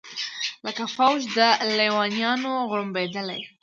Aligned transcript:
لکه 0.65 0.83
فوج 0.95 1.19
د 1.37 1.39
لېونیانو 1.77 2.51
غړومبېدله 2.69 3.37